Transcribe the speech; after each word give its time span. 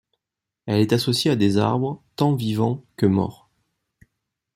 Elle 0.65 0.79
est 0.79 0.93
associée 0.93 1.29
à 1.29 1.35
des 1.35 1.57
arbres 1.59 2.01
tant 2.15 2.33
vivants 2.33 2.83
que 2.97 3.05
morts. 3.05 3.51